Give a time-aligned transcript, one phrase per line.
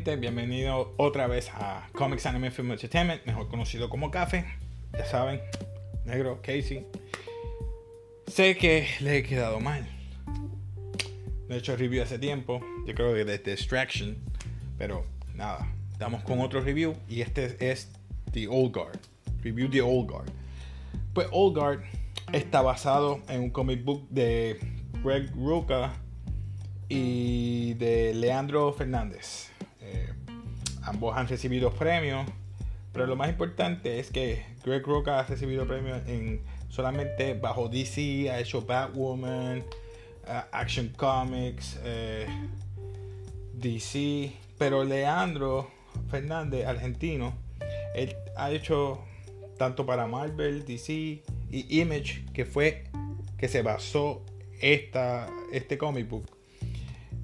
[0.00, 0.16] gente?
[0.16, 4.46] Bienvenido otra vez a Comics Anime Film Entertainment, mejor conocido como Café.
[4.94, 5.42] Ya saben,
[6.06, 6.86] negro, Casey.
[8.26, 9.86] Sé que le he quedado mal.
[11.48, 14.16] No he hecho review hace tiempo, yo creo que de Distraction,
[14.78, 17.92] pero nada, estamos con otro review y este es
[18.32, 19.00] The Old Guard.
[19.42, 20.30] Review The Old Guard.
[21.12, 21.82] Pues Old Guard
[22.32, 24.58] está basado en un comic book de
[25.04, 25.92] Greg Rucka
[26.88, 29.50] y de Leandro Fernández.
[30.90, 32.26] Eh, ambos han recibido premios,
[32.92, 38.30] pero lo más importante es que Greg Rucka ha recibido premios en solamente bajo DC,
[38.30, 42.26] ha hecho Batwoman, uh, Action Comics, eh,
[43.54, 45.70] DC, pero Leandro
[46.10, 47.34] Fernández, argentino,
[48.36, 49.00] ha hecho
[49.58, 50.92] tanto para Marvel, DC
[51.50, 52.84] y Image, que fue
[53.36, 54.22] que se basó
[54.60, 56.39] esta, este comic book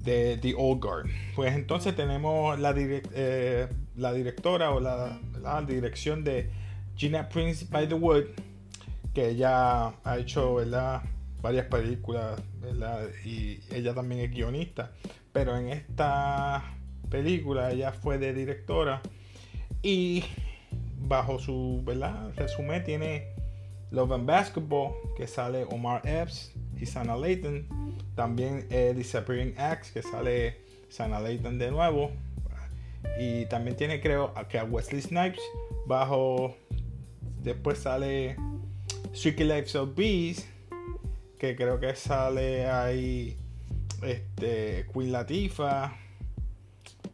[0.07, 1.09] The Old Guard.
[1.35, 3.67] Pues entonces tenemos la, eh,
[4.15, 5.19] directora o la,
[5.67, 6.49] dirección de
[6.95, 8.25] Gina Prince by the Wood,
[9.13, 10.57] que ella ha hecho
[11.41, 12.41] varias películas
[13.25, 14.91] y ella también es guionista.
[15.33, 16.63] Pero en esta
[17.09, 19.01] película ella fue de directora
[19.81, 20.23] y
[20.99, 22.31] bajo su ¿verdad?
[22.35, 23.27] resumen tiene
[23.91, 27.67] Love and Basketball, que sale Omar Epps y Sana Layton.
[28.15, 30.57] También eh, Disappearing Acts, que sale
[30.89, 32.11] Sana Layton de nuevo.
[33.19, 35.41] Y también tiene, creo, que a Wesley Snipes.
[35.85, 36.55] Bajo.
[37.43, 38.35] Después sale
[39.13, 40.47] Strictly Lives of Bees.
[41.39, 43.37] Que creo que sale ahí.
[44.01, 44.85] Este.
[44.93, 45.95] Queen Latifah.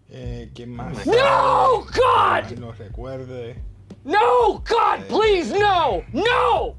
[0.09, 1.07] Eh, ¿Quién más?
[1.07, 2.57] ¡No, God!
[2.59, 3.56] No recuerde.
[4.03, 6.75] No, God, eh, please, no, no,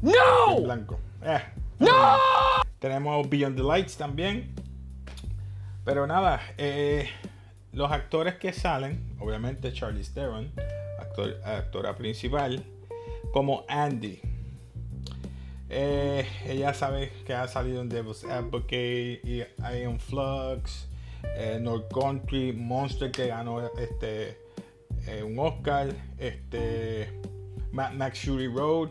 [0.00, 0.62] no.
[0.62, 0.98] blanco.
[1.22, 1.40] Eh,
[1.80, 2.18] ¡No!
[2.78, 4.54] Tenemos Beyond the Lights también.
[5.82, 7.08] Pero nada, eh,
[7.72, 10.52] los actores que salen, obviamente Charlie Theron,
[11.00, 12.62] actor, actora principal,
[13.32, 14.20] como Andy.
[15.70, 19.22] Eh, ella sabe que ha salido en Devil's Advocate
[19.74, 20.86] Iron Flux,
[21.36, 24.38] eh, North Country, Monster que ganó este
[25.24, 25.88] un Oscar,
[26.18, 27.10] este
[27.72, 28.90] Max Fury Road.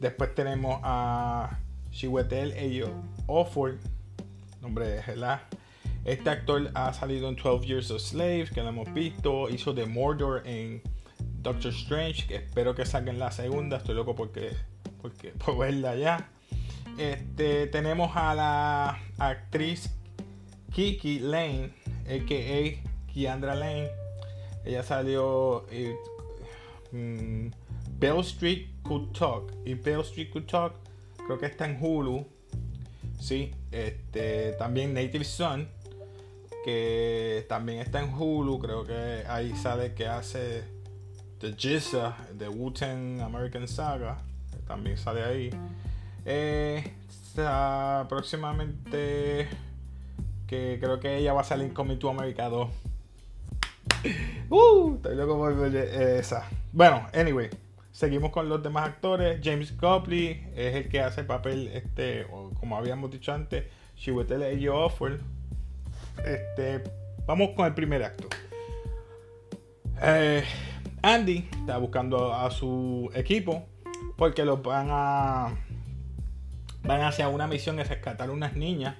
[0.00, 1.58] Después tenemos a
[1.90, 2.90] Chiwetel Ello
[3.26, 3.78] Offord,
[4.60, 5.42] nombre de ¿verdad?
[6.04, 9.50] Este actor ha salido en 12 Years of Slaves, que lo hemos visto.
[9.50, 10.80] Hizo de Mordor en
[11.42, 13.76] Doctor Strange, que espero que saquen la segunda.
[13.76, 14.52] Estoy loco porque,
[15.02, 16.30] porque por verla ya.
[16.96, 19.90] Este, tenemos a la actriz
[20.72, 21.72] Kiki Lane,
[22.06, 23.12] a.k.a.
[23.12, 23.90] Kiandra Lane.
[24.64, 27.52] Ella salió en mm,
[27.98, 29.52] Bell Street Could Talk.
[29.66, 30.87] Y Bell Street Could Talk
[31.28, 32.26] creo que está en Hulu.
[33.20, 35.68] Sí, este, también Native Son,
[36.64, 38.58] que también está en Hulu.
[38.58, 40.64] Creo que ahí sale que hace
[41.38, 44.22] The Jizza de Wu-Tang American Saga.
[44.66, 45.50] también sale ahí.
[46.24, 46.94] Eh,
[48.08, 49.48] próximamente
[50.46, 52.68] que creo que ella va a salir en Coming to America 2.
[54.48, 56.48] uh, estoy loco esa.
[56.72, 57.50] Bueno, anyway.
[57.98, 59.40] Seguimos con los demás actores.
[59.42, 62.28] James Copley es el que hace el papel, este,
[62.60, 63.64] como habíamos dicho antes,
[63.96, 65.18] Chiwetel Offord.
[66.24, 66.84] Este,
[67.26, 68.28] vamos con el primer acto.
[70.00, 70.44] Eh,
[71.02, 73.66] Andy está buscando a su equipo
[74.16, 75.56] porque los van a
[76.84, 78.94] van hacia una misión de rescatar unas niñas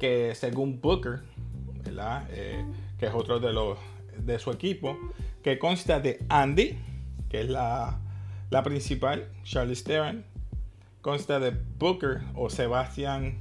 [0.00, 1.20] que según Booker,
[2.30, 2.64] eh,
[2.98, 3.76] que es otro de los
[4.16, 4.96] de su equipo,
[5.42, 6.78] que consta de Andy,
[7.28, 7.98] que es la
[8.52, 10.26] la principal, Charlie Theron,
[11.00, 13.38] consta de Booker o Sebastian,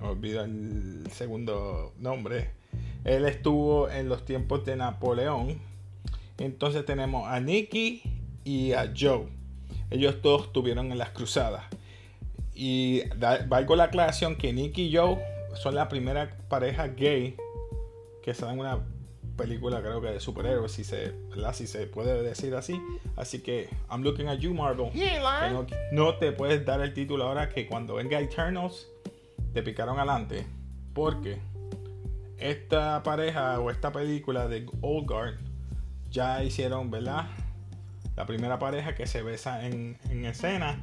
[0.00, 2.52] olvido el segundo nombre.
[3.02, 5.58] Él estuvo en los tiempos de Napoleón.
[6.38, 8.00] Entonces tenemos a Nicky
[8.44, 9.26] y a Joe.
[9.90, 11.64] Ellos todos estuvieron en las cruzadas.
[12.54, 13.02] Y
[13.48, 15.18] valgo la aclaración que Nicky y Joe
[15.54, 17.34] son la primera pareja gay
[18.22, 18.86] que se dan una
[19.38, 21.14] película creo que de superhéroes, si se,
[21.54, 22.78] si se puede decir así.
[23.16, 24.90] Así que I'm looking at you, Marvel.
[25.92, 28.86] no, te puedes dar el título ahora que cuando venga Eternals
[29.54, 30.46] te picaron adelante.
[30.92, 31.38] Porque
[32.36, 35.34] esta pareja o esta película de Old Guard
[36.10, 37.28] ya hicieron, ¿verdad?
[38.16, 40.78] La primera pareja que se besa en, en escena.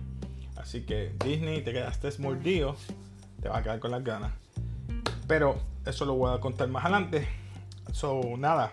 [0.56, 2.78] Así que Disney te quedaste mordido.
[3.42, 4.32] Te va a quedar con las ganas.
[5.28, 7.28] Pero eso lo voy a contar más adelante.
[7.96, 8.72] So, nada.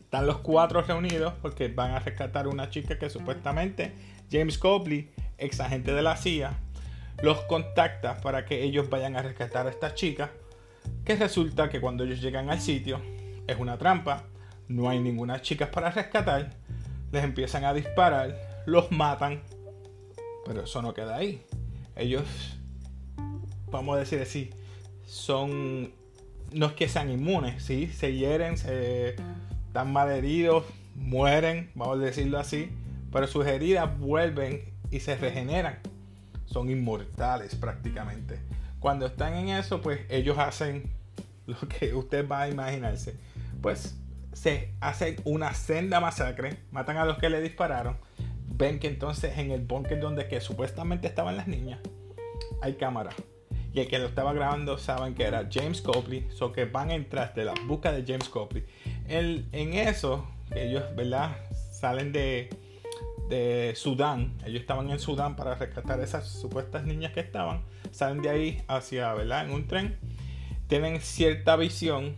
[0.00, 3.92] Están los cuatro reunidos porque van a rescatar una chica que supuestamente
[4.32, 6.58] James Copley, ex agente de la CIA,
[7.22, 10.30] los contacta para que ellos vayan a rescatar a esta chica.
[11.04, 12.98] Que resulta que cuando ellos llegan al sitio,
[13.46, 14.24] es una trampa,
[14.68, 16.48] no hay ninguna chicas para rescatar,
[17.12, 19.42] les empiezan a disparar, los matan,
[20.46, 21.44] pero eso no queda ahí.
[21.94, 22.56] Ellos,
[23.70, 24.48] vamos a decir así,
[25.04, 25.92] son,
[26.54, 27.88] no es que sean inmunes, ¿sí?
[27.88, 29.16] se hieren, se
[29.72, 30.64] dan mal heridos,
[30.94, 32.70] mueren, vamos a decirlo así,
[33.12, 35.78] pero sus heridas vuelven y se regeneran.
[36.46, 38.38] Son inmortales prácticamente.
[38.78, 40.90] Cuando están en eso, pues ellos hacen
[41.46, 43.16] lo que usted va a imaginarse.
[43.60, 43.96] Pues
[44.32, 47.96] se hacen una senda masacre, matan a los que le dispararon.
[48.46, 51.80] Ven que entonces en el búnker donde que supuestamente estaban las niñas,
[52.62, 53.10] hay cámara.
[53.74, 56.94] Y el que lo estaba grabando saben que era James Copley, so que van a
[56.94, 58.64] entrar de la busca de James Copley.
[59.08, 61.36] El, en eso, ellos, ¿verdad?
[61.72, 62.50] Salen de,
[63.28, 64.38] de Sudán.
[64.46, 67.62] Ellos estaban en Sudán para rescatar esas supuestas niñas que estaban.
[67.90, 69.46] Salen de ahí hacia, ¿verdad?
[69.46, 69.98] En un tren.
[70.68, 72.14] Tienen cierta visión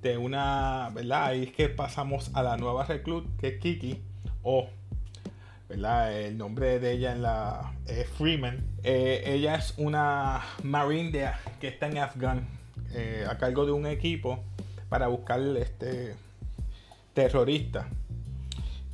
[0.00, 1.26] de una, ¿verdad?
[1.26, 4.02] Ahí es que pasamos a la nueva reclut, que es Kiki,
[4.42, 4.70] o,
[5.68, 8.64] El nombre de ella en la es Freeman.
[8.82, 11.30] Eh, ella es una marine
[11.60, 12.48] que está en Afgan,
[12.94, 14.42] eh, a cargo de un equipo
[14.88, 16.14] para buscar este
[17.12, 17.88] terrorista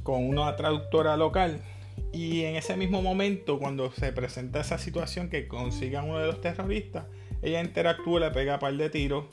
[0.03, 1.61] con una traductora local.
[2.13, 6.41] Y en ese mismo momento, cuando se presenta esa situación que consigan uno de los
[6.41, 7.05] terroristas,
[7.43, 9.27] ella interactúa, le pega un par de tiros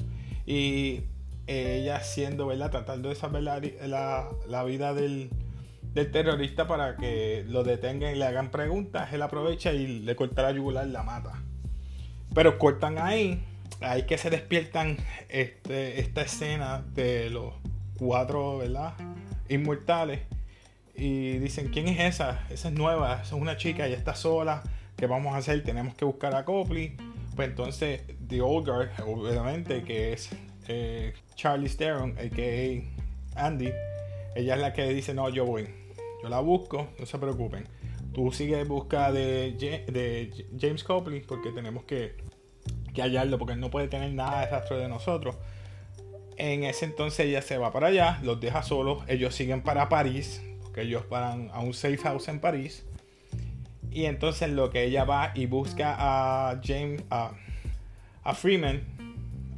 [0.45, 1.01] y
[1.47, 2.69] ella siendo, ¿verdad?
[2.69, 3.59] Tratando de saber la,
[4.47, 5.29] la, vida del,
[5.93, 10.43] del, terrorista para que lo detengan y le hagan preguntas, él aprovecha y le corta
[10.43, 11.33] la yugular y la mata.
[12.33, 13.43] Pero cortan ahí,
[13.81, 14.97] ahí que se despiertan
[15.29, 17.53] este, esta escena de los
[17.97, 18.93] cuatro, ¿verdad?
[19.49, 20.21] Inmortales.
[20.95, 22.45] Y dicen, ¿quién es esa?
[22.49, 24.63] Esa es nueva, es una chica, ella está sola.
[24.95, 25.63] ¿Qué vamos a hacer?
[25.63, 26.95] Tenemos que buscar a Copley.
[27.35, 30.29] Pues entonces, The Old Guard, obviamente, que es
[30.67, 33.45] eh, Charlie Steron, a.k.a.
[33.45, 33.71] Andy,
[34.35, 35.80] ella es la que dice, no, yo voy.
[36.21, 37.67] Yo la busco, no se preocupen.
[38.13, 40.29] Tú sigue en busca de,
[40.59, 42.15] James Copley porque tenemos que,
[42.93, 45.35] que hallarlo, porque él no puede tener nada de rastro de nosotros.
[46.37, 50.41] En ese entonces ella se va para allá, los deja solos, ellos siguen para París,
[50.63, 52.85] porque ellos van a un safe house en París.
[53.91, 58.81] Y entonces lo que ella va y busca a James, a Freeman,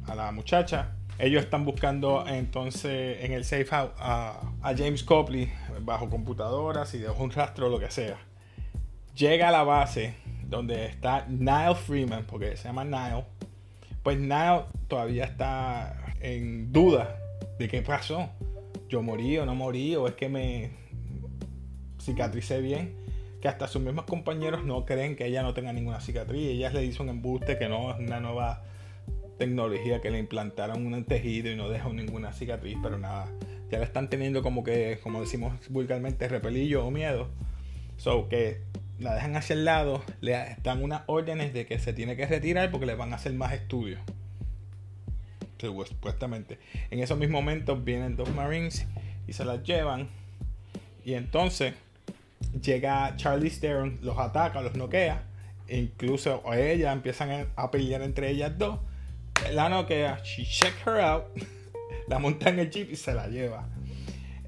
[0.06, 4.40] a la muchacha, ellos están buscando entonces en el safe house a,
[4.76, 8.18] James Copley bajo computadoras y deja un rastro lo que sea.
[9.14, 10.14] Llega a la base
[10.48, 13.24] donde está Niall Freeman, porque se llama Niall.
[14.02, 17.16] Pues Niall todavía está en duda
[17.58, 18.28] de qué pasó.
[18.88, 20.70] Yo morí o no morí, o es que me
[22.00, 22.96] cicatricé bien.
[23.40, 26.48] Que hasta sus mismos compañeros no creen que ella no tenga ninguna cicatriz.
[26.48, 28.62] Ella le dice un embuste que no es una nueva
[29.38, 33.26] tecnología que le implantaron un tejido y no dejó ninguna cicatriz, pero nada,
[33.70, 37.28] ya la están teniendo como que, como decimos vulgarmente, repelillo o miedo.
[37.96, 38.60] So que
[38.98, 42.70] la dejan hacia el lado, le dan unas órdenes de que se tiene que retirar
[42.70, 44.00] porque le van a hacer más estudios.
[45.58, 46.58] Supuestamente.
[46.90, 48.86] En esos mismos momentos vienen dos Marines
[49.26, 50.08] y se las llevan.
[51.04, 51.74] Y entonces
[52.62, 55.22] llega Charlie Steron, los ataca, los noquea.
[55.68, 58.78] Incluso a ella empiezan a pelear entre ellas dos
[59.52, 61.24] la noquea, she check her out,
[62.08, 63.68] la monta en el jeep y se la lleva.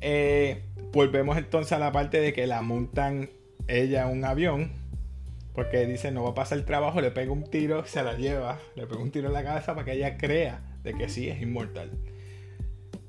[0.00, 3.30] Eh, volvemos entonces a la parte de que la montan
[3.68, 4.72] ella un avión.
[5.54, 8.58] Porque dice, no va a pasar el trabajo, le pega un tiro, se la lleva,
[8.74, 11.40] le pega un tiro en la cabeza para que ella crea de que sí es
[11.40, 11.90] inmortal.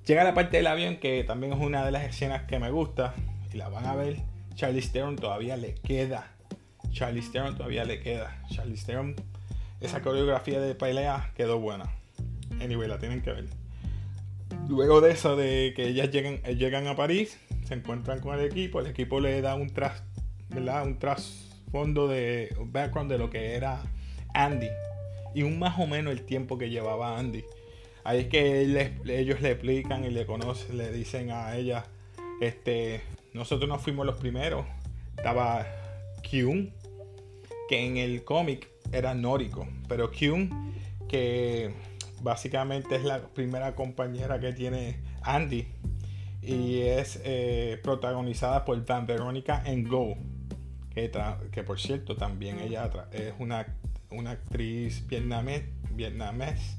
[0.05, 3.13] Llega la parte del avión que también es una de las escenas que me gusta
[3.53, 4.19] y la van a ver.
[4.55, 6.31] Charlie Theron todavía le queda.
[6.93, 8.41] Charlie todavía le queda.
[8.49, 9.15] Charlie Theron
[9.81, 11.85] esa coreografía de pelea quedó buena.
[12.61, 13.45] Anyway, la tienen que ver.
[14.67, 18.79] Luego de eso, de que ellas llegan, llegan a París, se encuentran con el equipo,
[18.79, 20.03] el equipo le da un tras.
[20.49, 23.81] Un trasfondo de un background de lo que era
[24.33, 24.69] Andy
[25.35, 27.43] y un más o menos el tiempo que llevaba Andy.
[28.03, 28.61] Ahí es que
[29.05, 31.85] ellos le explican y le conocen, le dicen a ella,
[32.39, 33.01] este,
[33.33, 34.65] nosotros no fuimos los primeros.
[35.17, 35.67] Estaba
[36.23, 36.73] Kyun,
[37.67, 40.73] que en el cómic era nórico, pero Kyun,
[41.09, 41.73] que
[42.21, 45.67] básicamente es la primera compañera que tiene Andy
[46.41, 50.15] y es eh, protagonizada por Van Veronica en Go,
[50.93, 53.67] que, por cierto también ella es una,
[54.09, 56.77] una actriz vietnamés, vietnamés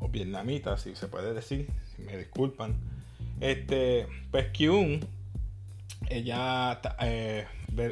[0.00, 2.76] o vietnamita, si se puede decir, me disculpan.
[3.40, 5.00] Este, pues Kyun,
[6.08, 7.46] ella, eh,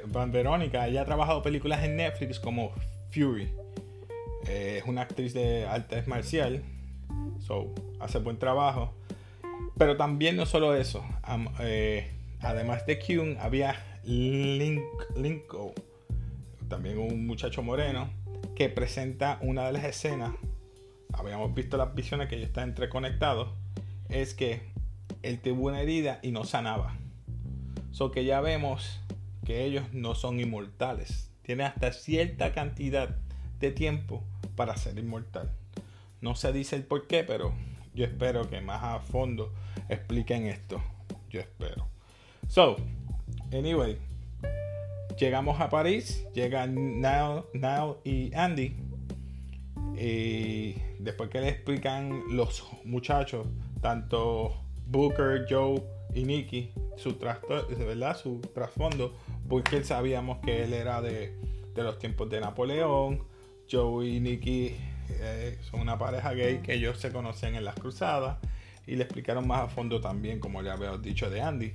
[0.06, 2.72] Van Verónica, ella ha trabajado películas en Netflix como
[3.10, 3.65] Fury.
[4.48, 6.62] Eh, es una actriz de arte marcial,
[7.40, 8.94] so hace buen trabajo.
[9.78, 11.04] Pero también no solo eso.
[11.60, 12.10] Eh,
[12.40, 14.82] además de Kyun, había Link,
[15.16, 15.74] Linko,
[16.68, 18.08] también un muchacho moreno,
[18.54, 20.32] que presenta una de las escenas.
[21.12, 23.50] Habíamos visto las visiones que ellos están entreconectados.
[24.08, 24.62] Es que
[25.22, 26.96] él tuvo una herida y no sanaba.
[27.90, 29.00] So que ya vemos
[29.44, 31.30] que ellos no son inmortales.
[31.42, 33.16] Tienen hasta cierta cantidad
[33.60, 34.22] de tiempo
[34.54, 35.50] para ser inmortal.
[36.20, 37.52] No se dice el por qué, pero
[37.94, 39.52] yo espero que más a fondo
[39.88, 40.82] expliquen esto.
[41.30, 41.88] Yo espero.
[42.48, 42.76] So,
[43.52, 43.98] anyway,
[45.18, 48.76] llegamos a París, llegan Now, Now y Andy.
[49.98, 53.46] Y después que le explican los muchachos,
[53.80, 54.54] tanto
[54.86, 55.82] Booker, Joe
[56.14, 58.16] y Nicky, su, ¿verdad?
[58.16, 59.14] su trasfondo,
[59.48, 61.34] porque sabíamos que él era de,
[61.74, 63.35] de los tiempos de Napoleón.
[63.70, 64.76] Joe y Nicky
[65.10, 68.38] eh, son una pareja gay que ellos se conocen en las cruzadas
[68.86, 71.72] y le explicaron más a fondo también, como le había dicho de Andy.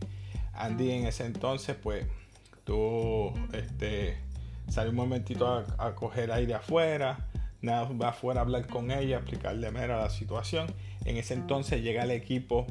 [0.53, 2.05] Andy en ese entonces, pues,
[2.63, 4.17] tuvo, este,
[4.69, 7.27] salió un momentito a, coger aire afuera,
[7.61, 10.67] nada, va afuera a hablar con ella, explicarle mera la situación.
[11.03, 12.65] En ese entonces llega el equipo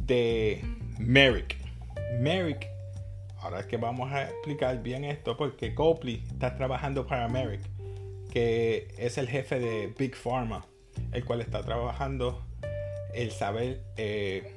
[0.00, 0.62] de
[0.98, 1.56] Merrick.
[2.20, 2.66] Merrick,
[3.40, 7.62] ahora es que vamos a explicar bien esto, porque Copley está trabajando para Merrick
[8.32, 10.64] que es el jefe de Big Pharma,
[11.12, 12.42] el cual está trabajando
[13.12, 14.54] el saber eh,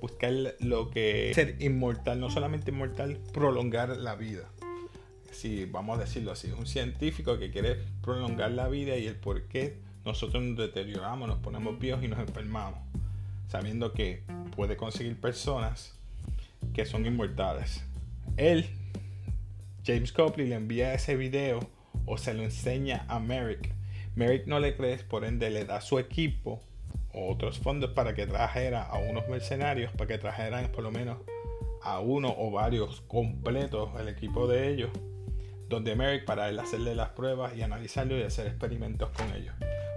[0.00, 4.48] buscar lo que ser inmortal, no solamente inmortal, prolongar la vida.
[5.30, 9.42] Si vamos a decirlo así, un científico que quiere prolongar la vida y el por
[9.42, 12.78] qué nosotros nos deterioramos, nos ponemos viejos y nos enfermamos,
[13.46, 14.22] sabiendo que
[14.56, 15.98] puede conseguir personas
[16.72, 17.84] que son inmortales.
[18.38, 18.64] Él,
[19.84, 21.73] James Copley, le envía ese video
[22.06, 23.72] o se lo enseña a Merrick.
[24.14, 26.60] Merrick no le cree, por ende le da su equipo
[27.12, 31.18] o otros fondos para que trajera a unos mercenarios, para que trajeran por lo menos
[31.82, 34.90] a uno o varios completos el equipo de ellos,
[35.68, 39.54] donde Merrick para él hacerle las pruebas y analizarlo y hacer experimentos con ellos.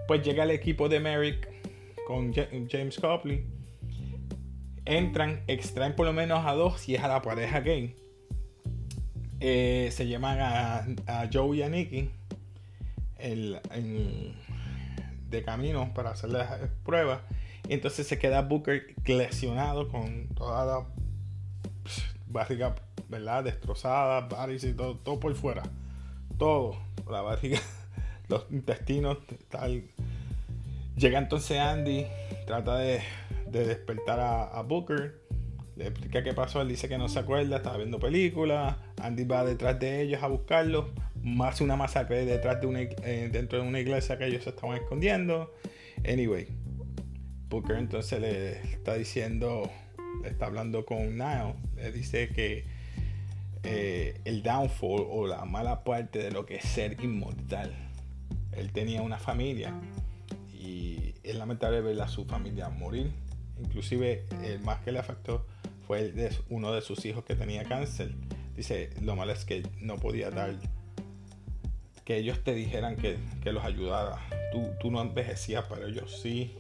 [0.08, 1.48] Pues llega el equipo de Merrick
[2.06, 3.46] con James Copley,
[4.86, 7.96] entran, extraen por lo menos a dos y es a la pareja gay
[9.40, 12.10] eh, se llaman a, Joe y a Nicky
[15.30, 17.22] de camino para hacer las pruebas.
[17.68, 20.88] Entonces se queda Booker lesionado con toda la
[22.28, 22.76] barriga,
[23.10, 23.44] ¿verdad?
[23.44, 25.64] Destrozada, varices y todo, todo por fuera.
[26.38, 26.78] Todo.
[27.10, 27.60] La barriga,
[28.30, 29.18] los intestinos,
[29.50, 29.84] tal.
[30.96, 32.06] Llega entonces Andy,
[32.46, 33.02] trata de,
[33.52, 35.27] despertar a Booker
[35.78, 39.46] le explica qué pasó, él dice que no se acuerda, estaba viendo películas, Andy va
[39.46, 40.86] detrás de ellos a buscarlos,
[41.44, 44.78] hace una masacre detrás de una, eh, dentro de una iglesia que ellos se estaban
[44.78, 45.54] escondiendo.
[46.08, 46.48] Anyway,
[47.50, 49.70] Booker entonces le está diciendo,
[50.24, 52.66] le está hablando con Niall, le dice que
[53.64, 57.74] eh, el downfall o la mala parte de lo que es ser inmortal.
[58.52, 59.74] Él tenía una familia
[60.52, 63.12] y es lamentable ver a su familia morir.
[63.60, 65.46] Inclusive el más que le afectó
[65.88, 68.14] fue de uno de sus hijos que tenía cáncer.
[68.56, 70.56] Dice, lo malo es que no podía dar,
[72.04, 74.20] que ellos te dijeran que, los ayudara.
[74.52, 76.56] Tú, tú, no envejecías, pero ellos sí.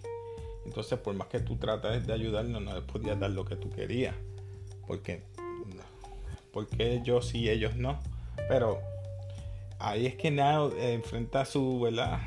[0.66, 3.70] Entonces, por más que tú tratas de ayudarnos, no les podías dar lo que tú
[3.70, 4.16] querías.
[4.86, 5.24] Porque,
[6.54, 8.00] porque yo sí, ellos no.
[8.48, 8.80] Pero
[9.80, 12.22] ahí es que nada enfrenta su, ¿verdad?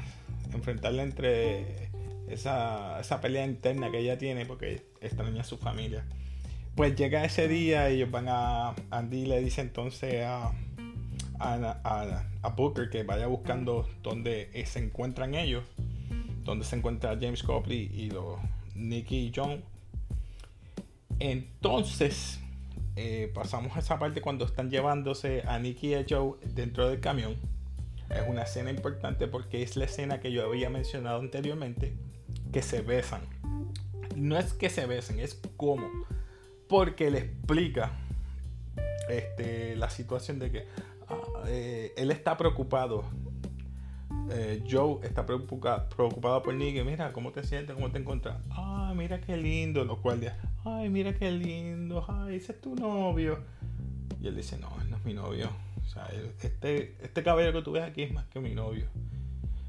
[0.53, 1.89] Enfrentarla entre
[2.29, 6.05] esa, esa pelea interna que ella tiene porque extraña a su familia.
[6.75, 8.75] Pues llega ese día, ellos van a.
[8.91, 10.53] Andy le dice entonces a,
[11.41, 15.65] a, Booker que vaya buscando donde se encuentran ellos,
[16.45, 18.39] donde se encuentra James Copley y los
[18.75, 19.63] Nicky y John.
[21.19, 22.41] Entonces,
[22.97, 27.01] eh, pasamos a esa parte cuando están llevándose a Nicky y a Joe dentro del
[27.01, 27.37] camión.
[28.09, 31.95] Es una escena importante porque es la escena que yo había mencionado anteriormente,
[32.53, 33.23] que se besan.
[34.17, 35.89] No es que se besen, es como
[36.71, 37.91] porque le explica
[39.09, 40.67] este, la situación de que
[41.09, 43.05] ah, eh, él está preocupado.
[44.31, 46.85] Eh, Joe está preocupado, por Nick.
[46.85, 47.75] Mira, ¿cómo te sientes?
[47.75, 48.39] ¿Cómo te encuentras?
[48.51, 49.85] Ay, mira qué lindo.
[49.85, 52.05] Los guardias, ay, mira qué lindo.
[52.07, 53.41] Ay, ese es tu novio.
[54.23, 55.51] Y él dice, no, él no es mi novio.
[55.85, 56.09] O sea,
[56.41, 58.87] este, este cabello que tú ves aquí es más que mi novio.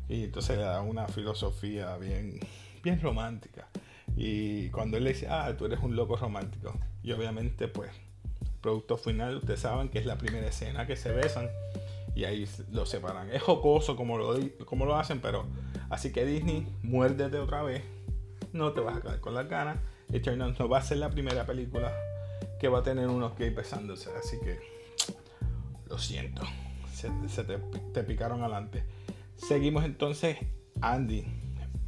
[0.08, 2.40] Y entonces le da una filosofía bien,
[2.84, 3.68] bien romántica.
[4.16, 6.78] Y cuando él le dice, ah, tú eres un loco romántico.
[7.04, 7.92] Y obviamente, pues,
[8.62, 11.50] producto final, ustedes saben que es la primera escena que se besan.
[12.14, 13.32] Y ahí lo separan.
[13.32, 15.46] Es jocoso como lo, como lo hacen, pero
[15.90, 17.84] así que Disney, muérdete otra vez.
[18.54, 19.78] No te vas a quedar con las ganas.
[20.12, 21.94] Eternals no va a ser la primera película
[22.60, 24.10] que va a tener unos gays besándose.
[24.20, 24.60] Así que
[25.88, 26.44] lo siento.
[26.94, 28.84] Se, te, picaron adelante.
[29.36, 30.38] Seguimos entonces.
[30.82, 31.26] Andy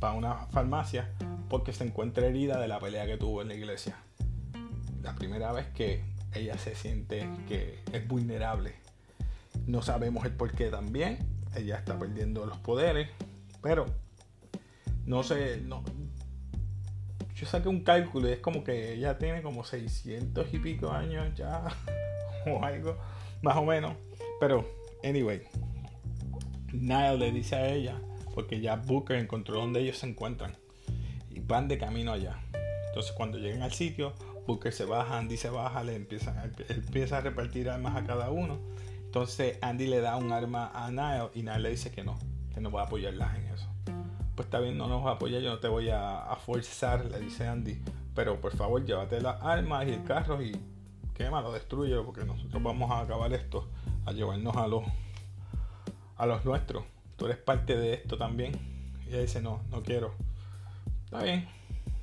[0.03, 1.13] va a una farmacia
[1.50, 3.98] porque se encuentra herida de la pelea que tuvo en la iglesia.
[5.02, 8.74] La primera vez que ella se siente que es vulnerable.
[9.68, 11.20] No sabemos el por qué también.
[11.56, 13.10] Ella está perdiendo los poderes.
[13.62, 13.86] Pero
[15.06, 15.84] no sé, no,
[17.36, 21.34] yo saqué un cálculo y es como que ella tiene como 600 y pico años
[21.36, 21.66] ya,
[22.48, 22.98] o algo,
[23.42, 23.96] más o menos.
[24.40, 24.66] Pero,
[25.04, 25.42] anyway,
[26.72, 28.00] Niall le dice a ella,
[28.34, 30.56] porque ya Booker encontró donde ellos se encuentran,
[31.34, 32.40] y van de camino allá.
[32.88, 34.13] Entonces, cuando llegan al sitio,
[34.46, 38.60] Booker se baja, Andy se baja, le empieza, empieza a repartir armas a cada uno.
[39.06, 42.18] Entonces, Andy le da un arma a Niall y Niall le dice que no,
[42.54, 43.74] que no va a apoyarlas en eso
[44.36, 47.80] pues está bien, no nos apoya, yo no te voy a, forzar, le dice Andy,
[48.16, 50.60] pero por favor llévate las armas y el carro y
[51.13, 53.68] quémalo, destruyelo, porque nosotros vamos a acabar esto,
[54.06, 54.84] a llevarnos a los,
[56.18, 56.84] a los nuestros.
[57.16, 58.54] Tú eres parte de esto también.
[59.06, 60.16] Y ella dice, no, no quiero.
[61.13, 61.48] Está bien,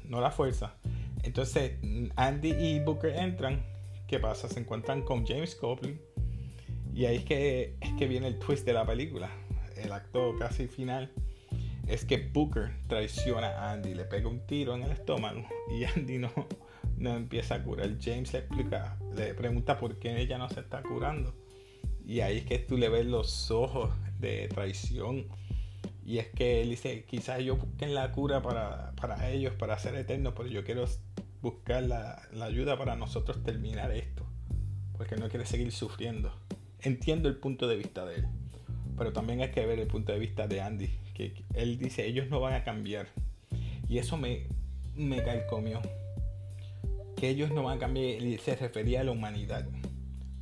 [0.04, 0.74] no la fuerza.
[1.24, 1.72] Entonces
[2.14, 3.60] Andy y Booker entran.
[4.06, 4.48] ¿Qué pasa?
[4.48, 6.00] Se encuentran con James Copley.
[6.94, 9.28] Y ahí es que, es que viene el twist de la película.
[9.76, 11.12] El acto casi final
[11.88, 16.18] es que Booker traiciona a Andy, le pega un tiro en el estómago y Andy
[16.18, 16.30] no,
[16.96, 17.96] no empieza a curar.
[18.00, 21.34] James le explica, le pregunta por qué ella no se está curando.
[22.06, 25.26] Y ahí es que tú le ves los ojos de traición.
[26.04, 30.34] Y es que él dice, quizás ellos busquen la cura para, ellos, para ser eternos,
[30.36, 30.84] pero yo quiero
[31.42, 34.24] buscar la, la ayuda para nosotros terminar esto.
[34.96, 36.32] Porque no quiere seguir sufriendo.
[36.80, 38.26] Entiendo el punto de vista de él.
[38.96, 40.90] Pero también hay que ver el punto de vista de Andy
[41.54, 43.08] él dice, ellos no van a cambiar.
[43.88, 44.46] Y eso me,
[44.94, 45.80] me calcomió.
[47.16, 49.66] Que ellos no van a cambiar, y se refería a la humanidad.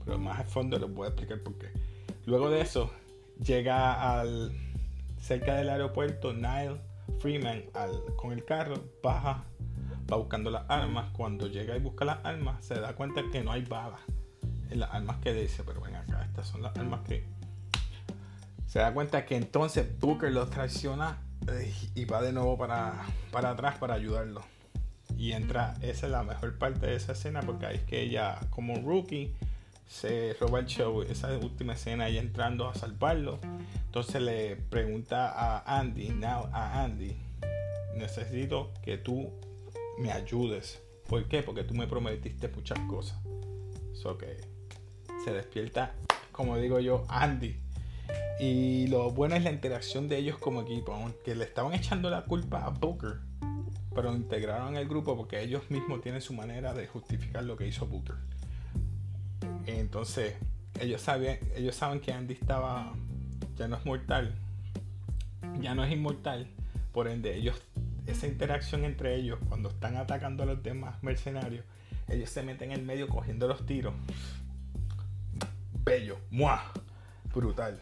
[0.04, 1.68] Pero más a fondo les voy a explicar por qué.
[2.26, 2.92] Luego de eso,
[3.42, 4.52] llega al
[5.20, 6.80] cerca del aeropuerto Nile
[7.20, 7.64] Freeman
[8.16, 9.44] con el carro, baja,
[10.10, 11.10] va buscando las armas.
[11.12, 14.00] Cuando llega y busca las armas, se da cuenta que no hay balas
[14.70, 17.24] en las armas que dice, pero ven acá, estas son las armas que
[18.66, 21.18] se da cuenta que entonces Booker los traiciona
[21.50, 23.02] eh, y va de nuevo para,
[23.32, 24.42] para atrás para ayudarlo.
[25.16, 28.38] Y entra, esa es la mejor parte de esa escena porque ahí es que ella,
[28.50, 29.34] como rookie,
[29.88, 31.02] se roba el show.
[31.02, 33.40] Esa última escena, ella entrando a salvarlo.
[33.86, 37.16] Entonces le pregunta a Andy, now a Andy,
[37.96, 39.32] necesito que tú
[39.98, 40.80] me ayudes.
[41.08, 41.42] ¿Por qué?
[41.42, 43.18] Porque tú me prometiste muchas cosas.
[43.94, 44.36] So que
[45.24, 45.94] se despierta,
[46.30, 47.68] como digo yo, Andy
[48.40, 52.24] y lo bueno es la interacción de ellos como equipo, aunque le estaban echando la
[52.24, 53.18] culpa a Booker,
[53.94, 57.86] pero integraron el grupo porque ellos mismos tienen su manera de justificar lo que hizo
[57.86, 58.14] Booker.
[59.68, 60.34] Entonces,
[60.80, 62.94] ellos, saben, ellos saben que Andy estaba,
[63.56, 64.34] ya no es mortal,
[65.60, 66.48] ya no es inmortal,
[66.92, 67.60] por ende, ellos,
[68.06, 71.64] esa interacción entre ellos, cuando están atacando a los demás mercenarios,
[72.08, 73.92] ellos se meten en el medio cogiendo los tiros.
[75.84, 76.72] Bello, ¡mua!
[77.34, 77.78] brutal.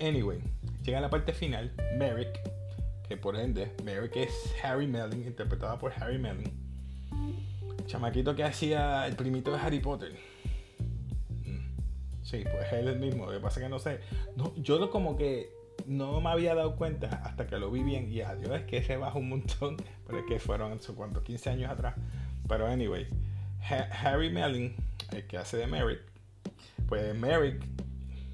[0.00, 0.40] Anyway,
[0.82, 2.36] llega la parte final, Merrick,
[3.08, 6.52] que por ende, Merrick es Harry Melling, interpretada por Harry Melling.
[7.86, 10.12] Chamaquito que hacía el primito de Harry Potter.
[12.28, 13.24] Sí, pues él es el mismo.
[13.24, 14.00] Lo que pasa es que no sé.
[14.56, 15.50] Yo como que
[15.86, 18.12] no me había dado cuenta hasta que lo vi bien.
[18.12, 19.78] Y adiós, es que se bajó un montón.
[20.06, 21.94] Pero es que fueron, cuánto, 15 años atrás.
[22.46, 23.08] Pero anyway,
[24.02, 24.76] Harry Melling,
[25.12, 26.00] el que hace de Merrick,
[26.86, 27.64] pues Merrick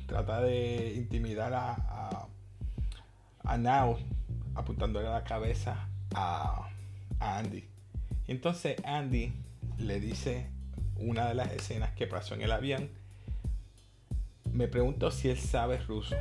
[0.06, 2.28] trata de intimidar a, a,
[3.44, 3.96] a Now
[4.56, 6.68] apuntándole a la cabeza a,
[7.20, 7.64] a Andy.
[8.26, 9.32] Y entonces Andy
[9.78, 10.48] le dice
[10.96, 13.03] una de las escenas que pasó en el avión.
[14.54, 16.16] Me pregunto si él sabe ruso.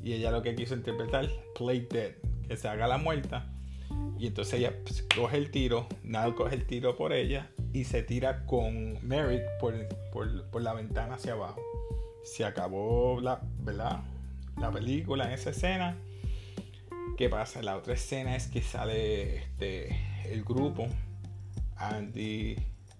[0.00, 2.12] Y ella lo que quiso interpretar, play dead,
[2.46, 3.52] que se haga la muerta.
[4.18, 8.02] Y entonces ella pues, coge el tiro, Now coge el tiro por ella y se
[8.02, 9.74] tira con Merrick por,
[10.12, 11.60] por, por la ventana hacia abajo
[12.22, 14.00] se acabó la, ¿verdad?
[14.58, 15.96] la película en esa escena.
[17.16, 17.62] ¿Qué pasa?
[17.62, 20.86] La otra escena es que sale este, el grupo,
[21.76, 22.56] Andy,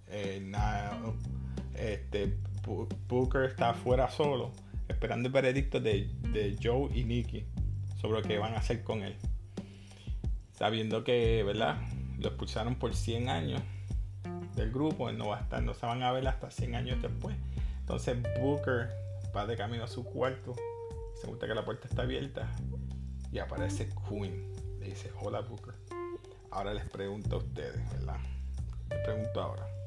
[0.08, 0.52] eh,
[1.74, 2.36] este,
[3.08, 4.52] Booker está afuera solo,
[4.88, 7.44] esperando el veredicto de, Joe y Nicky
[8.00, 9.16] sobre lo que van a hacer con él.
[10.52, 11.76] Sabiendo que, ¿verdad?
[12.18, 13.62] Lo expulsaron por 100 años
[14.54, 17.36] del grupo, no va a estar, no se van a ver hasta 100 años después.
[17.80, 18.90] Entonces Booker
[19.34, 20.54] va de camino a su cuarto,
[21.20, 22.50] se gusta que la puerta está abierta
[23.32, 24.52] y aparece Queen.
[24.80, 25.74] Le dice, hola Booker.
[26.50, 28.18] Ahora les pregunto a ustedes, ¿verdad?
[28.88, 29.79] te pregunto ahora.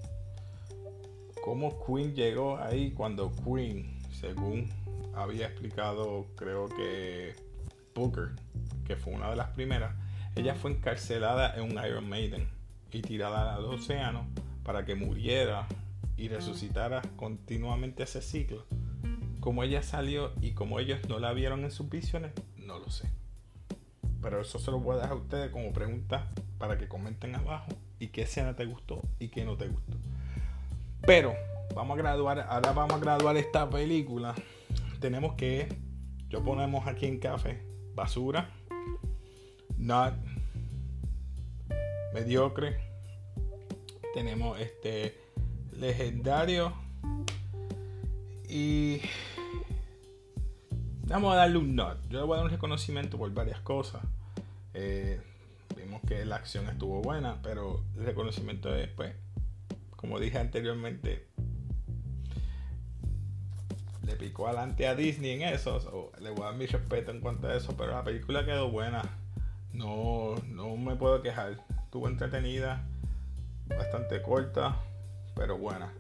[1.44, 4.70] ¿Cómo Queen llegó ahí cuando Queen, según
[5.14, 7.36] había explicado, creo que
[7.94, 8.30] Booker,
[8.88, 9.94] que fue una de las primeras,
[10.38, 12.48] ella fue encarcelada en un Iron Maiden
[12.94, 14.26] y tirada al océano
[14.64, 15.68] para que muriera
[16.16, 18.66] y resucitara continuamente ese ciclo.
[19.42, 23.10] Como ella salió y como ellos no la vieron en sus visiones, no lo sé.
[24.22, 27.68] Pero eso se lo voy a dejar a ustedes como pregunta para que comenten abajo
[28.00, 30.03] y qué escena te gustó y qué no te gustó.
[31.06, 31.36] Pero
[31.76, 34.34] vamos a graduar, ahora vamos a graduar esta película.
[35.02, 35.68] Tenemos que,
[36.30, 37.62] yo ponemos aquí en café,
[37.94, 38.50] basura,
[39.78, 40.14] not,
[42.14, 42.78] mediocre.
[44.14, 45.20] Tenemos este
[45.74, 46.74] legendario
[48.48, 49.02] y
[51.08, 51.98] vamos a darle un not.
[52.08, 54.02] Yo le voy a dar un reconocimiento por varias cosas.
[54.74, 55.20] Eh,
[55.76, 59.14] vimos que la acción estuvo buena, pero el reconocimiento es, pues,
[60.04, 61.26] como dije anteriormente,
[64.06, 66.12] le picó adelante a Disney en eso.
[66.20, 69.02] le voy a dar mi respeto en cuanto a eso, pero la película quedó buena.
[69.72, 71.64] No, no me puedo quejar.
[71.86, 72.86] Estuvo entretenida,
[73.70, 74.76] bastante corta,
[75.38, 75.94] pero buena.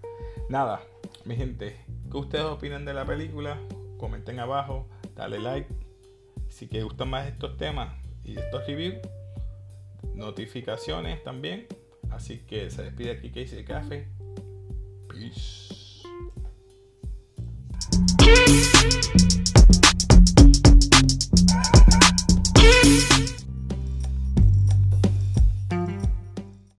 [0.49, 0.81] Nada,
[1.23, 1.79] mi gente,
[2.11, 3.57] ¿qué ustedes opinan de la película?
[3.97, 4.85] Comenten abajo,
[5.15, 5.73] dale like.
[6.49, 8.97] Si que gustan más estos temas y estos reviews,
[10.13, 11.67] notificaciones también.
[12.13, 14.07] Así que se despide aquí Casey Café.
[15.09, 15.73] Peace.